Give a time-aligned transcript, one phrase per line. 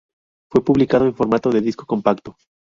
[0.51, 2.35] Fue publicado en formato de disco compacto.